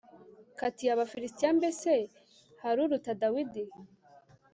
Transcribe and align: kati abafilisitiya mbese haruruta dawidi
kati 0.59 0.83
abafilisitiya 0.93 1.49
mbese 1.59 1.91
haruruta 2.61 3.11
dawidi 3.21 3.63